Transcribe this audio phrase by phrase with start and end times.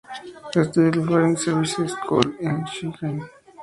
[0.55, 3.29] Estudió en el "Foreign Service School" en Shenyang.